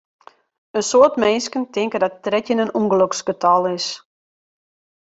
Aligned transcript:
In 0.77 0.83
soad 0.89 1.13
minsken 1.23 1.63
tinke 1.73 1.97
dat 2.03 2.19
trettjin 2.25 2.63
in 2.63 2.75
ûngeloksgetal 2.79 3.63
is. 3.77 3.87